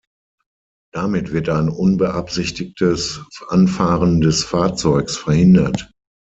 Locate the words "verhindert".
5.15-5.91